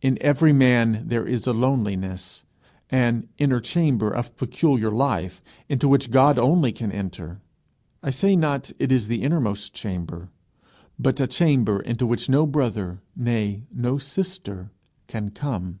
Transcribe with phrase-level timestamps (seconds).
[0.00, 2.44] In every man there is a loneliness,
[2.90, 7.40] an inner chamber of peculiar life into which God only can enter.
[8.00, 10.28] I say not it is the innermost chamber
[10.96, 14.70] but a chamber into which no brother, nay, no sister
[15.08, 15.80] can come.